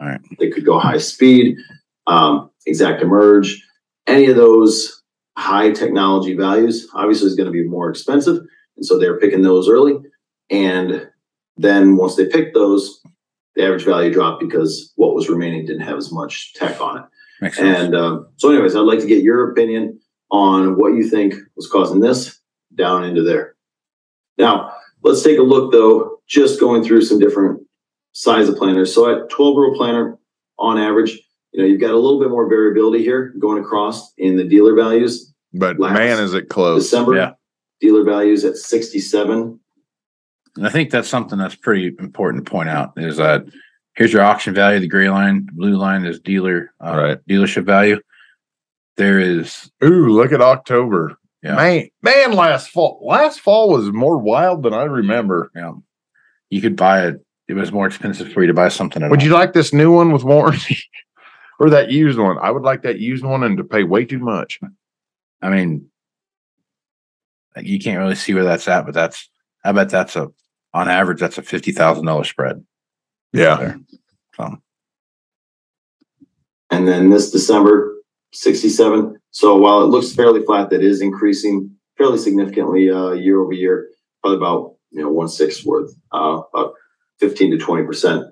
[0.00, 0.20] All right.
[0.38, 1.56] They could go high speed,
[2.06, 3.52] um, ExactEmerge,
[4.06, 4.99] any of those
[5.36, 8.38] high technology values obviously is going to be more expensive.
[8.76, 9.94] And so they're picking those early.
[10.50, 11.08] And
[11.56, 13.00] then once they pick those,
[13.54, 17.04] the average value dropped because what was remaining didn't have as much tech on it.
[17.40, 17.58] Makes.
[17.58, 19.98] And um, so, anyways, I'd like to get your opinion
[20.30, 22.38] on what you think was causing this
[22.74, 23.56] down into there.
[24.36, 27.62] Now, let's take a look though, just going through some different
[28.12, 28.94] size of planners.
[28.94, 30.18] So, at 12 row planner
[30.58, 31.18] on average,
[31.52, 34.74] you know, you've got a little bit more variability here going across in the dealer
[34.74, 35.32] values.
[35.52, 36.84] But Last man, is it close.
[36.84, 37.32] December, yeah.
[37.80, 39.58] dealer values at 67.
[40.56, 43.44] And I think that's something that's pretty important to point out is that
[43.94, 47.18] here's your auction value, the gray line, the blue line is dealer uh, Right.
[47.28, 48.00] dealership value.
[48.96, 51.16] There is Ooh, look at October.
[51.42, 51.54] Yeah.
[51.56, 53.00] Man, man, last fall.
[53.02, 55.50] Last fall was more wild than I remember.
[55.54, 55.82] you know
[56.50, 57.24] you could buy it.
[57.48, 59.02] It was more expensive for you to buy something.
[59.02, 59.26] At Would all.
[59.26, 60.78] you like this new one with warranty?
[61.60, 62.38] or that used one?
[62.38, 64.58] I would like that used one and to pay way too much.
[65.40, 65.88] I mean,
[67.54, 69.28] like, you can't really see where that's at, but that's
[69.62, 70.32] I bet that's a
[70.74, 72.64] on average that's a fifty thousand dollar spread
[73.32, 73.76] Yeah.
[74.36, 74.56] So
[76.70, 77.94] And then this December,
[78.32, 79.18] sixty-seven.
[79.32, 83.88] So while it looks fairly flat, that is increasing fairly significantly, uh, year over year,
[84.22, 86.74] probably about, you know, one sixth worth, uh, about
[87.18, 88.26] fifteen to twenty percent.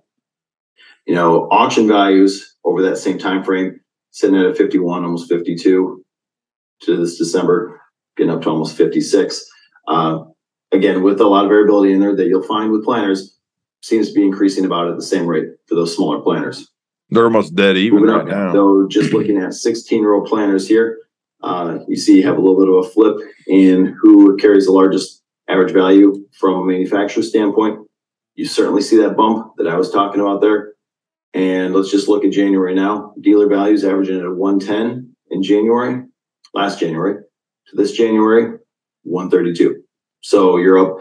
[1.09, 6.05] You know, auction values over that same time frame, sitting at a fifty-one, almost fifty-two
[6.83, 7.81] to this December,
[8.19, 9.43] getting up to almost fifty-six.
[9.89, 10.25] Uh,
[10.71, 13.39] again, with a lot of variability in there that you'll find with planters,
[13.81, 16.69] seems to be increasing about at the same rate for those smaller planters.
[17.09, 18.53] They're almost dead even right now.
[18.53, 20.99] though, just looking at 16 year old planters here,
[21.43, 23.17] uh, you see you have a little bit of a flip
[23.47, 27.79] in who carries the largest average value from a manufacturer standpoint.
[28.35, 30.75] You certainly see that bump that I was talking about there.
[31.35, 33.13] And let's just look at January now.
[33.21, 36.05] Dealer values averaging at one ten in January,
[36.55, 37.23] last January,
[37.69, 38.59] to this January,
[39.03, 39.83] one thirty-two.
[40.21, 40.99] So you're up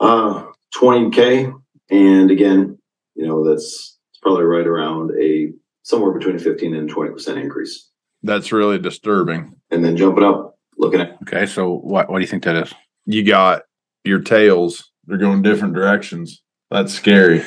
[0.00, 1.50] uh twenty K.
[1.90, 2.78] And again,
[3.14, 5.52] you know, that's probably right around a
[5.82, 7.90] somewhere between a fifteen and twenty percent increase.
[8.22, 9.56] That's really disturbing.
[9.70, 12.72] And then jumping up, looking at Okay, so what what do you think that is?
[13.04, 13.62] You got
[14.04, 16.40] your tails, they're going different directions.
[16.70, 17.42] That's scary.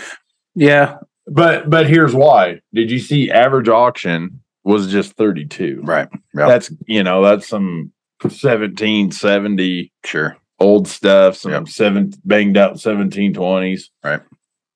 [0.53, 2.61] Yeah, But but here's why.
[2.73, 5.81] Did you see average auction was just 32?
[5.83, 6.07] right.
[6.35, 10.37] Yeah, That's you know, that's some 1770 sure.
[10.59, 11.67] old stuff, some Yep.
[11.67, 13.89] seven banged out 1720s.
[14.03, 14.21] Right.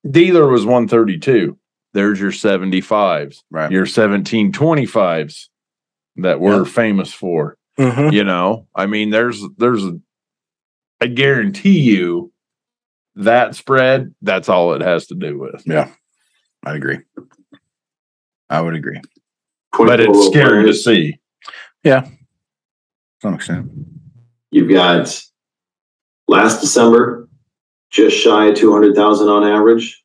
[0.10, 1.58] Dealer was 132.
[1.94, 3.72] There's your 75s, Right.
[3.72, 5.50] your 1725s
[6.18, 6.68] that we're Yep.
[6.68, 7.58] famous for.
[7.80, 8.14] Mm-hmm.
[8.14, 9.84] You know, I mean, there's there's
[11.02, 12.32] I guarantee you
[13.16, 15.64] that spread, that's all it has to do with.
[15.66, 15.90] Yeah,
[16.66, 17.00] I agree.
[18.50, 19.00] I would agree.
[19.78, 20.84] But it's scary to planters.
[20.84, 21.20] see.
[22.02, 22.10] To
[23.22, 23.70] some extent.
[24.52, 25.22] You've got
[26.28, 27.30] last December,
[27.92, 30.04] just shy of two hundred thousand on average.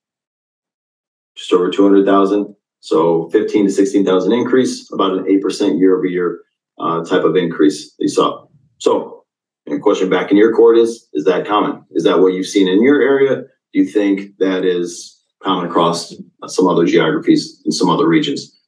[1.36, 2.54] Just over two hundred thousand.
[2.80, 6.40] So fifteen to sixteen thousand increase, about an eight percent year over year
[6.78, 8.46] uh type of increase that you saw.
[8.78, 9.24] So,
[9.66, 11.84] and question back in your court is, is that common?
[11.92, 13.36] Is that what you've seen in your area?
[13.36, 15.13] Do you think that is
[15.44, 16.14] common across
[16.46, 18.58] some other geographies in some other regions?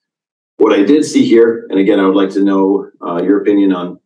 [0.58, 3.72] What I did see here, and again, I would like to know uh your opinion
[3.72, 3.98] on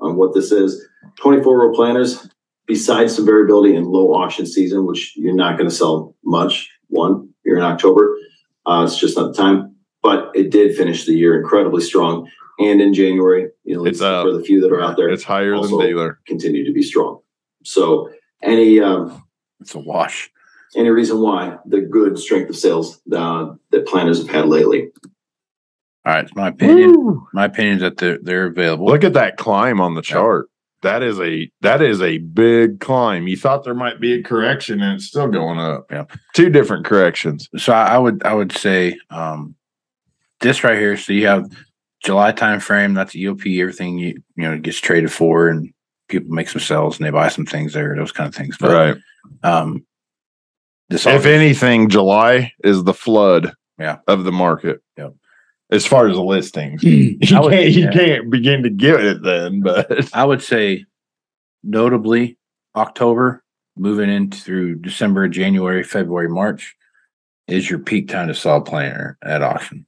[0.00, 0.86] on what this is.
[1.16, 2.28] 24 row planters,
[2.66, 7.30] besides some variability in low auction season, which you're not going to sell much, one,
[7.44, 8.16] you're in October,
[8.66, 12.28] uh, it's just not the time, but it did finish the year incredibly strong.
[12.60, 14.24] And in January, you know, It's up.
[14.26, 16.20] for the few that are out there, It's higher than dealer.
[16.26, 17.20] continue to be strong.
[17.64, 18.10] So,
[18.42, 19.22] any um,
[19.60, 20.30] It's a wash.
[20.76, 24.90] Any reason why the good strength of sales uh, that planters have had lately?
[26.04, 27.26] All right, it's my opinion.
[27.32, 28.86] My opinion is that they're they're available.
[28.86, 30.48] Look at that climb on the chart.
[30.82, 33.26] That is a that is a big climb.
[33.28, 35.86] You thought there might be a correction and it's still going up.
[35.90, 36.04] Yeah.
[36.34, 37.48] Two different corrections.
[37.56, 39.54] so I I would I would say um
[40.40, 40.96] this right here.
[40.96, 41.50] So you have
[42.04, 42.94] July time frame.
[42.94, 43.60] That's EOP.
[43.60, 45.72] Everything you you know gets traded for, and
[46.08, 47.94] people make some sales and they buy some things there.
[47.96, 48.56] Those kind of things.
[48.58, 48.96] But, Right.
[49.42, 49.84] Um.
[50.88, 53.98] This If August- anything, July is the flood Yeah.
[54.06, 54.80] of the market.
[54.96, 55.14] Yep.
[55.70, 56.82] As far as the listings.
[56.82, 57.90] You would- can't you yeah.
[57.92, 60.84] can't begin to give it then, but I would say
[61.62, 62.38] notably
[62.76, 63.42] October
[63.76, 66.74] moving in through December, January, February, March
[67.46, 69.86] is your peak time to sell a planter at auction.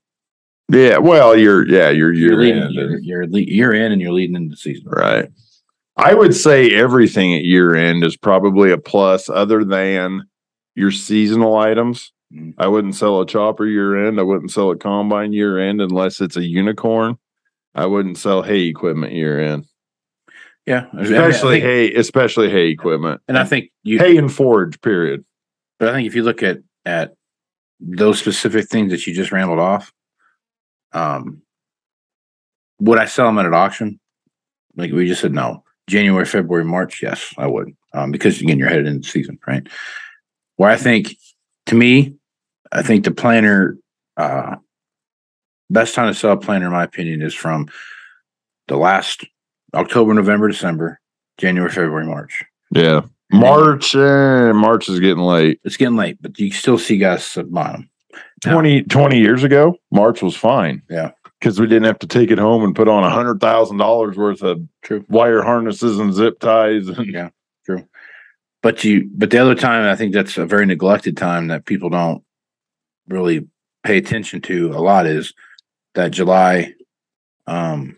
[0.71, 4.57] yeah, well, you're yeah, you're You're end you're, you're, you're in and you're leading into
[4.57, 4.85] season.
[4.89, 5.29] right.
[5.97, 10.25] I would say everything at year end is probably a plus other than
[10.81, 12.13] your seasonal items.
[12.33, 12.55] Mm.
[12.59, 14.19] I wouldn't sell a chopper year end.
[14.19, 17.19] I wouldn't sell a combine year end unless it's a unicorn.
[17.75, 19.67] I wouldn't sell hay equipment year end,
[20.67, 20.87] Yeah.
[20.93, 23.21] I mean, I especially think- hay, especially hay equipment.
[23.29, 24.81] and I think you, hay and forage.
[24.81, 25.25] Period.
[25.79, 27.15] but I think if you look at, at
[27.79, 29.93] those specific things that you just rambled off,
[30.93, 31.43] um,
[32.81, 34.01] would I sell them at an auction?
[34.77, 35.63] Like we just said, no.
[35.89, 37.75] January, February, March, yes, I would.
[37.93, 39.67] Um, because again, you're headed into season, right?
[40.61, 41.17] Where I think,
[41.69, 42.17] to me,
[42.71, 43.79] I think the planter,
[44.19, 44.57] uh,
[45.71, 47.69] best time to sell a planter, in my opinion, is from
[48.69, 49.25] the last
[49.73, 51.01] October, November, December,
[51.39, 52.45] January, February, March.
[52.73, 53.01] Yeah,
[53.33, 53.95] March.
[53.95, 55.61] Eh, March is getting late.
[55.65, 57.89] It's getting late, but you still see guys at the bottom.
[58.45, 58.53] Yeah.
[58.53, 60.83] 20, 20 years ago, March was fine.
[60.91, 61.13] Yeah.
[61.41, 64.19] Because we didn't have to take it home and put on a hundred thousand dollars
[64.19, 65.07] worth of True.
[65.09, 66.87] wire harnesses and zip ties.
[66.89, 67.31] And Yeah.
[68.63, 71.89] But you, but the other time, I think that's a very neglected time that people
[71.89, 72.23] don't
[73.09, 73.47] really
[73.85, 75.33] pay attention to a lot is
[75.95, 76.75] that July,
[77.47, 77.97] um,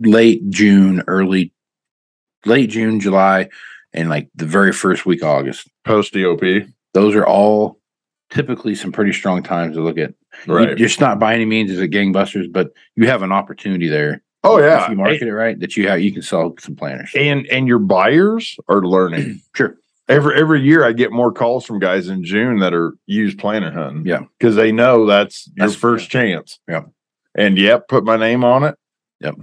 [0.00, 1.52] late June, early,
[2.44, 3.48] late June, July,
[3.92, 5.68] and like the very first week of August.
[5.84, 6.66] post DOP.
[6.92, 7.78] Those are all
[8.30, 10.10] typically some pretty strong times to look at.
[10.46, 10.76] You- Right.
[10.76, 14.22] Just not by any means is it gangbusters, but you have an opportunity there.
[14.46, 17.10] Oh yeah, If you market it right, that you have you can sell some planters.
[17.16, 19.40] And and your buyers are learning.
[19.54, 19.76] Sure.
[20.08, 23.72] Every every year I get more calls from guys in June that are used planter
[23.72, 24.06] hunting.
[24.06, 24.20] Yeah.
[24.38, 26.60] Because they know that's your That's- first chance.
[26.68, 26.82] Yeah.
[27.34, 28.76] And yep, put my name on it.
[29.20, 29.34] Yep.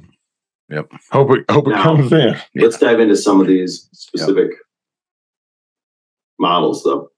[0.70, 0.91] Yep.
[1.12, 2.36] Hope it hope it comes in.
[2.56, 4.51] Let's dive into some of these specific
[6.39, 7.10] models though.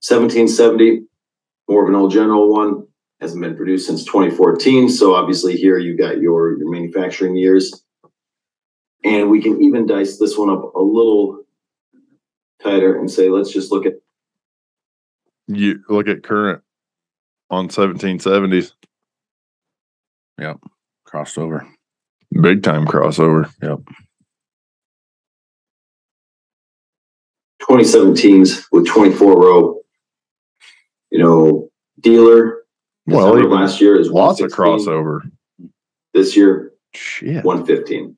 [0.00, 1.02] Seventeen seventy,
[1.68, 2.86] more of an old general one,
[3.22, 7.84] hasn't been produced since twenty fourteen, so obviously here you got your, your manufacturing years.
[9.04, 11.44] And we can even dice this one up a little
[12.62, 13.94] tighter and say, let's just look at
[15.46, 16.62] You look at current
[17.48, 18.74] on seventeen seventies.
[21.04, 21.66] Crossed over.
[22.40, 23.52] Big time crossover.
[23.62, 23.80] Yep.
[27.60, 29.80] 2017s with 24 row.
[31.10, 31.70] You know,
[32.00, 32.61] dealer.
[33.06, 35.20] Well, December even last year is lots of crossover.
[36.14, 37.44] This year, Shit.
[37.44, 38.16] 115.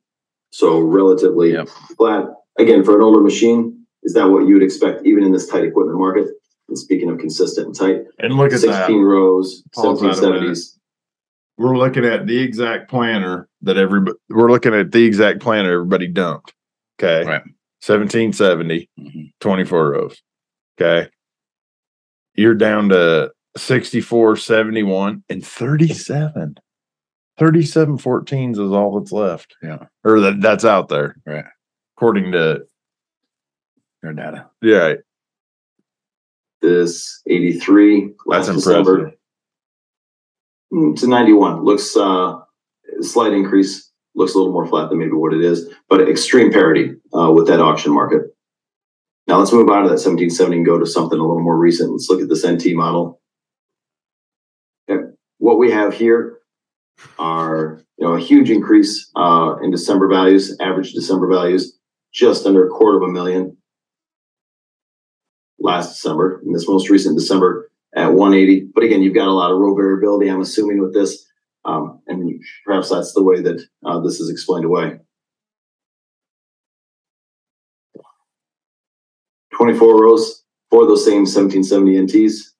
[0.51, 1.69] So relatively Yep.
[1.97, 2.27] flat.
[2.59, 5.63] Again, for an older machine, is that what you would expect even in this tight
[5.63, 6.27] equipment market?
[6.67, 9.05] And speaking of consistent and tight, And look at 16 that.
[9.07, 10.77] rows, Pause that 1770s.
[11.57, 16.07] We're looking at the exact planter that everybody we're looking at the exact planter everybody
[16.07, 16.53] dumped.
[16.99, 17.25] Okay.
[17.25, 17.43] Right.
[17.81, 19.31] 1770, Mhm.
[19.39, 20.21] 24 rows.
[20.79, 21.09] Okay.
[22.35, 26.55] You're down to 64, 71, and 37.
[27.37, 29.55] 37 14s is all that's left.
[29.61, 29.85] Yeah.
[30.03, 31.17] Or that that's out there.
[31.25, 31.43] Right.
[31.97, 32.61] According to
[34.03, 34.47] your data.
[34.61, 34.93] yeah,
[36.61, 38.95] This 83 last that's December.
[38.97, 39.19] impressive.
[40.73, 41.63] Mm, It's a 91.
[41.63, 42.39] Looks uh,
[42.99, 43.91] a slight increase.
[44.15, 47.47] Looks a little more flat than maybe what it is, but extreme parity uh, with
[47.47, 48.21] that auction market.
[49.27, 51.91] Now let's move out of that 1770 and go to something a little more recent.
[51.91, 53.19] Let's look at this NT model.
[55.45, 56.39] What we have here
[57.19, 61.77] are you know a huge increase uh, in December values, average December values,
[62.11, 63.55] just under a quarter of a million
[65.59, 66.41] last December.
[66.43, 68.71] In this most recent December, at 180.
[68.73, 71.27] But again, you've got a lot of row variability, I'm assuming, with this.
[71.63, 74.97] Um, and perhaps that's the way that uh, this is explained away.
[79.53, 82.54] 24 rows for those same 1770 NTs.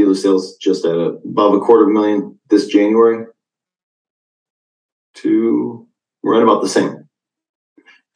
[0.00, 3.26] Dealer sales just at above a quarter of a million this January.
[5.16, 5.86] To
[6.22, 7.08] right about the same.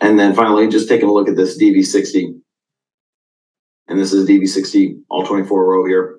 [0.01, 2.41] And then finally, just taking a look at this DB60
[3.89, 6.17] and this is DB60 all 24 row here,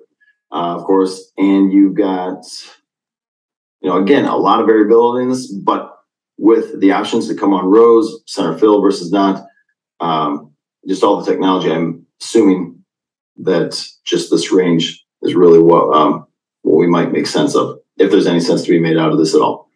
[0.52, 1.32] uh, of course.
[1.36, 2.44] And you've got,
[3.80, 5.92] you know, again, a lot of variability in this, but
[6.38, 9.44] with the options that come on rows, center fill versus not,
[10.00, 10.52] um,
[10.86, 12.84] just all the technology, I'm assuming
[13.38, 16.26] that just this range is really what, um,
[16.62, 19.18] what we might make sense of, if there's any sense to be made out of
[19.18, 19.70] this at all.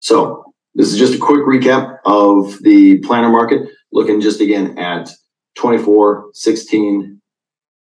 [0.00, 5.10] So this is just a quick recap of the planter market, looking just again at
[5.56, 7.20] 24, 16,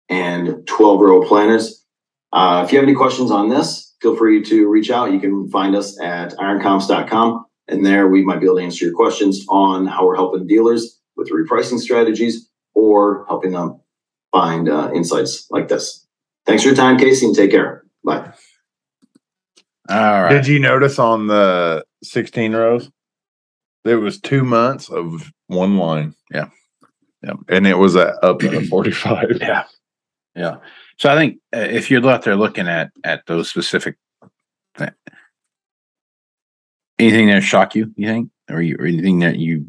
[0.10, 1.86] and 12 row planters.
[2.34, 5.12] Uh, if you have any questions on this, feel free to reach out.
[5.12, 7.46] You can find us at ironcomps.com.
[7.68, 11.00] And there we might be able to answer your questions on how we're helping dealers
[11.16, 13.80] with repricing strategies or helping them
[14.32, 16.06] find uh, insights like this.
[16.46, 17.84] Thanks for your time, Casey, and take care.
[18.04, 18.34] Bye.
[19.90, 20.30] All right.
[20.30, 22.90] Did you notice on the 16 rows?
[23.84, 26.16] There was two months of one line.
[26.32, 26.50] Yeah.
[27.24, 27.34] Yeah.
[27.50, 29.38] And it was at up at 45.
[29.42, 29.64] Yeah.
[30.36, 30.56] Yeah.
[30.98, 33.98] So I think uh, if you're out there looking at at those specific
[34.78, 34.90] thi-
[37.00, 39.66] anything that shock you, you think, or, you, or anything that you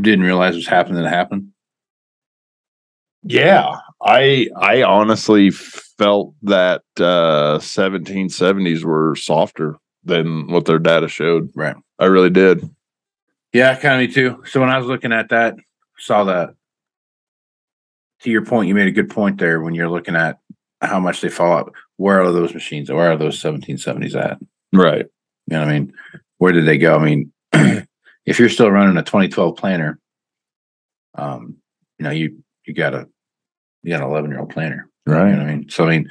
[0.00, 1.50] didn't realize was happening that happened?
[3.24, 3.78] Yeah.
[4.02, 11.50] I I honestly felt that uh 1770s were softer than what their data showed.
[11.54, 11.76] Right.
[11.98, 12.68] I really did.
[13.52, 14.42] Yeah, kind of me too.
[14.46, 15.56] So when I was looking at that,
[15.98, 16.50] saw that.
[18.22, 20.38] To your point, you made a good point there when you're looking at
[20.80, 21.74] how much they fall out.
[21.96, 22.90] Where are those machines?
[22.90, 24.38] Where are those 1770s at?
[24.72, 25.06] Right.
[25.46, 25.92] You know what I mean?
[26.38, 26.96] Where did they go?
[26.96, 27.32] I mean,
[28.26, 29.98] if you're still running a 2012 planter,
[31.14, 31.56] um,
[31.98, 33.08] you know, you you got a
[33.84, 34.88] you got an 11 year old planter.
[35.06, 35.34] You know Right.
[35.38, 35.68] I mean?
[35.68, 36.10] So I mean,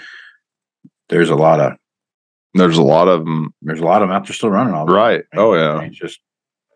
[1.09, 1.73] there's a lot of
[2.53, 3.53] There's a lot of them.
[3.61, 4.93] there's a lot of them out there still running all right.
[4.95, 5.23] Right.
[5.35, 5.79] Oh I yeah.
[5.79, 6.19] mean, It's just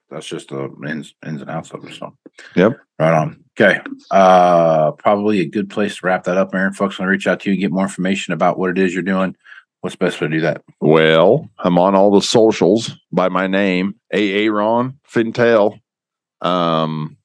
[0.09, 1.93] that's just the ins ins and outs of it.
[1.93, 2.13] So
[2.55, 2.79] Yep.
[2.99, 3.43] right on.
[3.59, 3.79] Okay.
[4.11, 6.73] Uh probably a good place to wrap that up, Aaron.
[6.73, 8.93] Folks want to reach out to you and get more information about what it is
[8.93, 9.35] you're doing.
[9.81, 10.63] What's the best way to do that?
[10.81, 15.79] Well, I'm on all the socials by my name, AA Ron Fintel.
[16.41, 17.17] Um,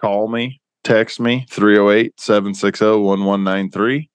[0.00, 4.08] call me, text me 308 760 1193,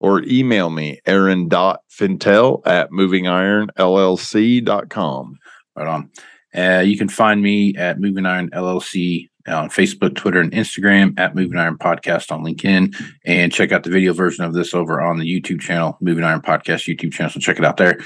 [0.00, 5.38] or email me aaron.fintel at movingironllc.com.
[5.76, 6.10] Right on.
[6.52, 11.34] Uh, you can find me at Moving Iron LLC on Facebook, Twitter, and Instagram at
[11.34, 12.94] Moving Iron Podcast on LinkedIn.
[13.24, 16.42] And check out the video version of this over on the YouTube channel, Moving Iron
[16.42, 17.30] Podcast YouTube channel.
[17.30, 17.98] So check it out there.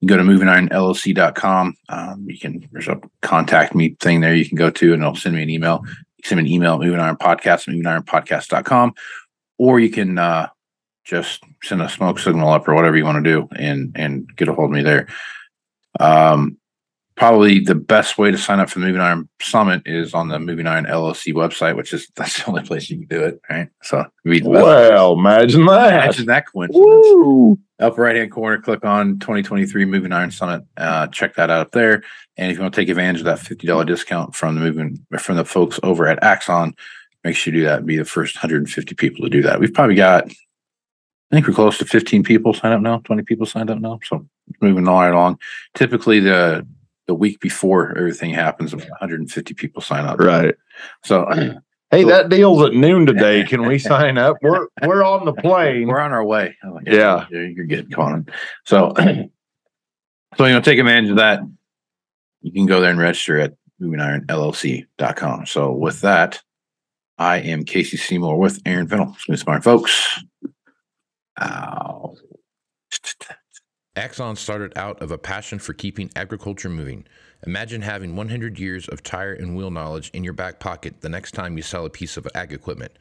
[0.00, 1.74] You go to movingironllc.com.
[1.88, 5.16] Um, you can, there's a contact me thing there you can go to, and it'll
[5.16, 5.82] send me an email.
[6.18, 8.94] You can send me an email at Moving Iron Podcast, movingironpodcast.com,
[9.58, 10.48] or you can uh,
[11.04, 14.48] just send a smoke signal up or whatever you want to do and and get
[14.48, 15.08] a hold of me there.
[15.98, 16.58] Um,
[17.16, 20.38] probably the best way to sign up for the Moving Iron Summit is on the
[20.38, 23.68] Moving Iron LLC website, which is that's the only place you can do it, right?
[23.82, 24.42] So be.
[24.42, 26.04] Well, imagine that.
[26.04, 26.84] Imagine that coincidence.
[26.84, 27.58] Woo!
[27.80, 30.64] Upper right hand corner, click on 2023 Moving Iron Summit.
[30.76, 32.02] Uh, check that out up there.
[32.36, 35.36] And if you want to take advantage of that $50 discount from the moving from
[35.36, 36.74] the folks over at Axon,
[37.22, 37.86] make sure you do that.
[37.86, 39.60] Be the first 150 people to do that.
[39.60, 40.34] We've probably got, I
[41.30, 44.00] think we're close to 15 people signed up now, 20 people signed up now.
[44.04, 44.26] So
[44.60, 45.38] moving all right along.
[45.74, 46.66] Typically, the
[47.06, 50.18] the week before everything happens, 150 people sign up.
[50.18, 50.54] Right.
[51.04, 51.26] So
[51.90, 53.44] Hey, that deal's at noon today.
[53.48, 54.36] Can we sign up?
[54.42, 55.88] We're we're on the plane.
[55.88, 56.56] we're on our way.
[56.64, 57.26] Oh, like, Yeah.
[57.30, 57.90] you're good.
[57.92, 58.26] Come on.
[58.64, 61.40] So, so you know, take advantage of that.
[62.42, 65.46] You can go there and register at movingironllc.com.
[65.46, 66.40] So with that,
[67.16, 70.22] I am Casey Seymour with Aaron Fintel, Smooth Smart folks.
[71.40, 72.14] Ow.
[73.96, 77.06] Axon started out of a passion for keeping agriculture moving.
[77.46, 81.32] Imagine having 100 years of tire and wheel knowledge in your back pocket the next
[81.32, 82.92] time you sell a piece of ag equipment.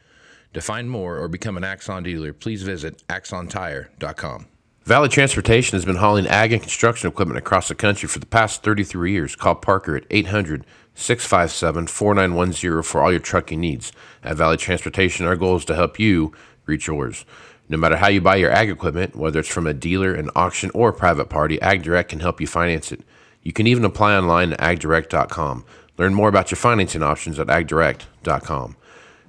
[0.53, 4.47] To find more or become an Axon dealer, please visit axontire.com.
[4.83, 8.63] Valley Transportation has been hauling ag and construction equipment across the country for the past
[8.63, 9.35] 33 years.
[9.35, 10.65] Call Parker at 800
[10.95, 13.91] 657 4910 for all your trucking needs.
[14.23, 16.31] At Valley Transportation, our goal is to help you
[16.65, 17.25] reach yours.
[17.67, 20.71] No matter how you buy your ag equipment, whether it's from a dealer, an auction,
[20.73, 23.01] or a private party, AgDirect can help you finance it.
[23.47, 25.63] You can even apply online at agdirect.com.
[25.97, 28.75] Learn more about your financing options at agdirect.com.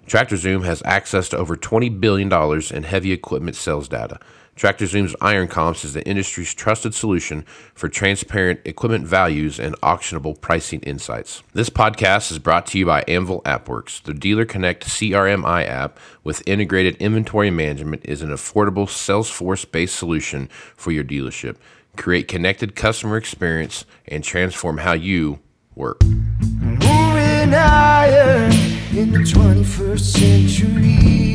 [0.09, 2.29] TractorZoom has access to over $20 billion
[2.75, 4.19] in heavy equipment sales data.
[4.57, 7.43] TractorZoom's Iron Comps is the industry's trusted solution
[7.75, 11.45] for transparent equipment values and auctionable pricing insights.
[11.53, 14.03] This podcast is brought to you by Anvil AppWorks.
[14.03, 20.49] The Dealer Connect CRMI app with integrated inventory management is an affordable Salesforce based solution
[20.75, 21.55] for your dealership
[21.99, 25.41] create connected customer experience, and transform how you
[25.75, 26.03] work.
[26.05, 28.53] Moving Iron
[28.97, 31.33] in the 21st century.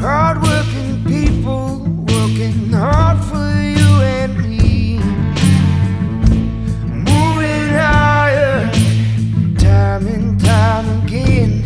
[0.00, 4.98] Hardworking people working hard for you and me.
[6.86, 8.70] Moving Iron,
[9.56, 11.62] time and time again.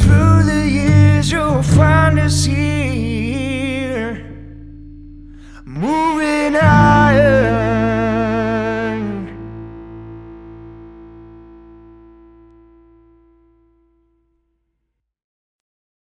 [0.00, 3.39] Through the years, you'll find us here
[5.80, 7.69] moving iron.